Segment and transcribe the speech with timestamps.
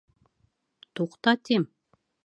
[1.01, 1.71] Туҡта, тим!..